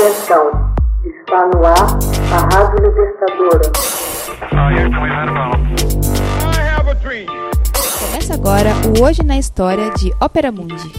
[0.00, 0.50] Atenção,
[1.04, 1.98] está no ar
[2.32, 3.70] a Rádio Libertadora.
[8.00, 10.90] Começa agora o Hoje na História de Ópera Mundi.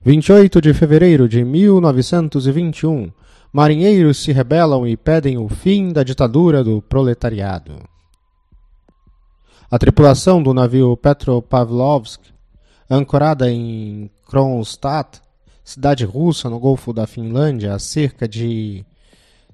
[0.00, 3.12] 28 de fevereiro de 1921.
[3.52, 7.76] Marinheiros se rebelam e pedem o fim da ditadura do proletariado.
[9.70, 12.20] A tripulação do navio Petropavlovsk,
[12.90, 15.22] ancorada em Kronstadt,
[15.64, 18.84] cidade russa no Golfo da Finlândia, a cerca de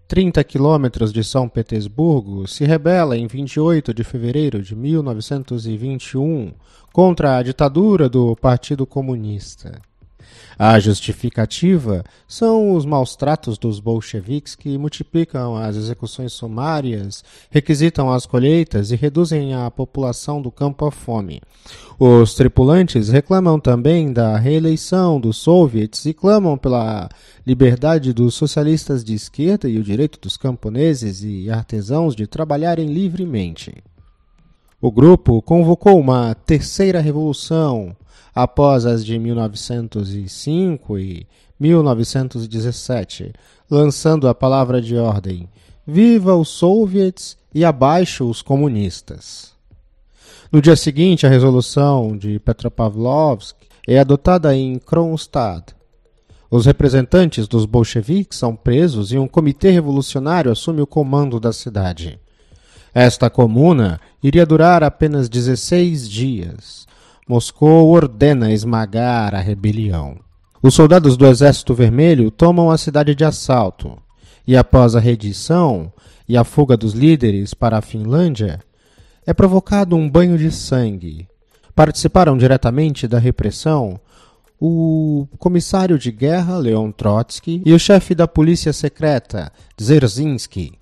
[0.07, 6.53] 30 quilômetros de São Petersburgo, se rebela em 28 de fevereiro de 1921
[6.93, 9.81] contra a ditadura do Partido Comunista.
[10.59, 18.27] A justificativa são os maus tratos dos bolcheviques que multiplicam as execuções sumárias, requisitam as
[18.27, 21.41] colheitas e reduzem a população do campo à fome.
[21.97, 27.09] Os tripulantes reclamam também da reeleição dos soviets e clamam pela
[27.47, 33.75] liberdade dos socialistas de esquerda e o direito dos camponeses e artesãos de trabalharem livremente.
[34.81, 37.97] O grupo convocou uma terceira revolução
[38.43, 41.27] após as de 1905 e
[41.59, 43.33] 1917,
[43.69, 45.49] lançando a palavra de ordem:
[45.85, 49.53] Viva os soviets e abaixo os comunistas.
[50.53, 53.57] No dia seguinte, a resolução de Petropavlovsk
[53.89, 55.75] é adotada em Kronstadt.
[56.49, 62.21] Os representantes dos bolcheviques são presos e um comitê revolucionário assume o comando da cidade.
[62.95, 66.88] Esta comuna iria durar apenas 16 dias.
[67.29, 70.17] Moscou ordena esmagar a rebelião.
[70.63, 73.99] Os soldados do Exército Vermelho tomam a cidade de assalto,
[74.47, 75.93] e após a redição
[76.27, 78.61] e a fuga dos líderes para a Finlândia,
[79.27, 81.29] é provocado um banho de sangue.
[81.75, 84.01] Participaram diretamente da repressão
[84.59, 90.73] o comissário de guerra Leon Trotsky e o chefe da polícia secreta Dzerzhinsky.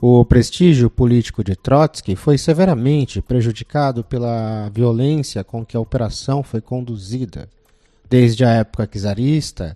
[0.00, 6.60] O prestígio político de Trotsky foi severamente prejudicado pela violência com que a operação foi
[6.60, 7.48] conduzida.
[8.08, 9.74] Desde a época czarista,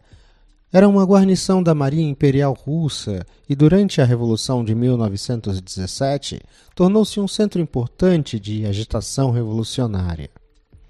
[0.70, 6.40] era uma guarnição da Marinha Imperial Russa e, durante a Revolução de 1917,
[6.74, 10.28] tornou-se um centro importante de agitação revolucionária.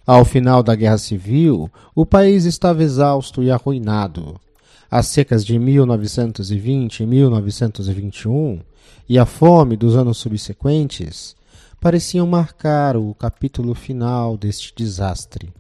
[0.04, 4.40] Ao final da Guerra Civil, o país estava exausto e arruinado.
[4.92, 8.60] As secas de 1920 e 1921
[9.08, 11.36] e a fome dos anos subsequentes
[11.80, 15.52] pareciam marcar o capítulo final deste desastre.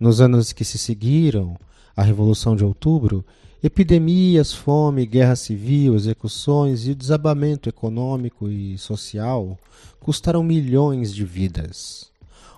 [0.00, 1.56] Nos anos que se seguiram,
[1.96, 3.24] a Revolução de Outubro,
[3.62, 9.56] epidemias, fome, guerra civil, execuções e o desabamento econômico e social
[10.00, 12.11] custaram milhões de vidas.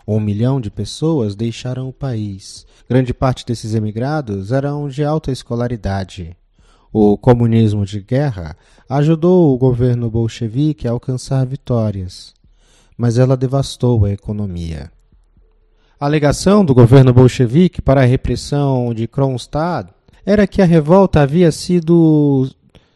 [0.06, 2.66] Um milhão de pessoas deixaram o país.
[2.88, 6.36] Grande parte desses emigrados eram de alta escolaridade.
[6.92, 8.56] O comunismo de guerra
[8.88, 12.34] ajudou o governo bolchevique a alcançar vitórias,
[12.96, 14.92] mas ela devastou a economia.
[15.98, 19.90] A alegação do governo bolchevique para a repressão de Kronstadt
[20.26, 22.48] era que a revolta havia sido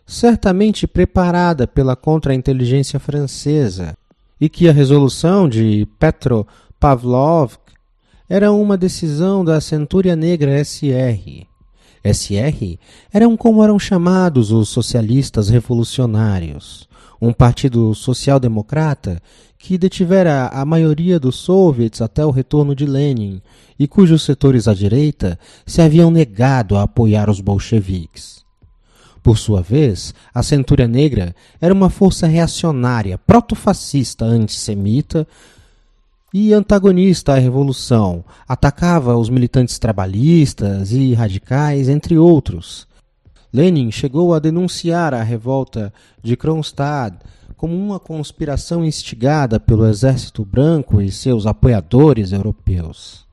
[0.06, 3.96] certamente preparada pela contra-inteligência francesa
[4.40, 6.46] e que a resolução de Petro
[6.80, 7.58] Pavlovsk
[8.28, 11.44] era uma decisão da Centúria Negra SR.
[12.04, 12.78] SR
[13.12, 16.88] eram como eram chamados os socialistas revolucionários,
[17.20, 19.20] um partido social-democrata
[19.58, 23.42] que detivera a maioria dos soviets até o retorno de Lenin
[23.76, 28.44] e cujos setores à direita se haviam negado a apoiar os bolcheviques.
[29.20, 35.26] Por sua vez, a Centúria Negra era uma força reacionária, proto-fascista antissemita,
[36.32, 42.86] e antagonista à revolução, atacava os militantes trabalhistas e radicais, entre outros.
[43.52, 47.16] Lenin chegou a denunciar a revolta de Kronstadt
[47.56, 53.26] como uma conspiração instigada pelo exército branco e seus apoiadores europeus.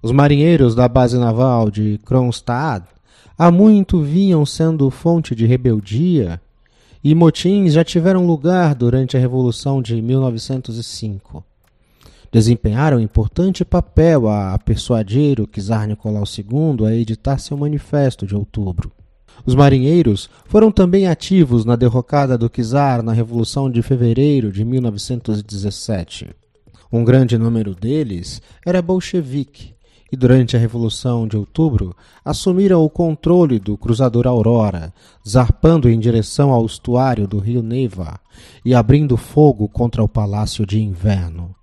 [0.00, 2.86] Os marinheiros da base naval de Kronstadt
[3.36, 6.40] há muito vinham sendo fonte de rebeldia
[7.02, 11.47] e motins já tiveram lugar durante a Revolução de 1905
[12.30, 18.92] desempenharam importante papel a persuadir o czar Nicolau II a editar seu manifesto de outubro.
[19.46, 26.28] Os marinheiros foram também ativos na derrocada do czar na Revolução de Fevereiro de 1917.
[26.92, 29.74] Um grande número deles era bolchevique
[30.10, 34.92] e durante a Revolução de Outubro assumiram o controle do cruzador Aurora,
[35.26, 38.18] zarpando em direção ao estuário do rio Neva
[38.64, 41.57] e abrindo fogo contra o Palácio de Inverno.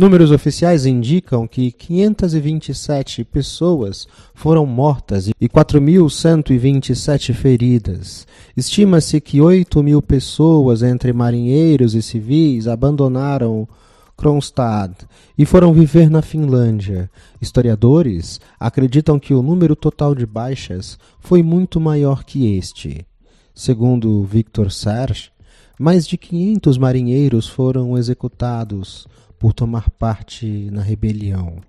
[0.00, 8.26] Números oficiais indicam que 527 pessoas foram mortas e 4.127 feridas.
[8.56, 13.68] Estima-se que 8 mil pessoas, entre marinheiros e civis, abandonaram
[14.16, 14.94] Kronstad
[15.36, 17.10] e foram viver na Finlândia.
[17.38, 23.06] Historiadores acreditam que o número total de baixas foi muito maior que este.
[23.54, 25.30] Segundo Victor Serge,
[25.78, 29.06] mais de 500 marinheiros foram executados
[29.40, 31.62] por tomar parte na rebelião.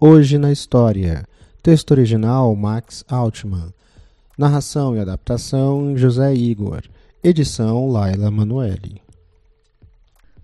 [0.00, 1.24] Hoje na História.
[1.62, 3.72] Texto original Max Altman.
[4.36, 6.82] Narração e adaptação José Igor.
[7.22, 9.00] Edição Laila Manuelle.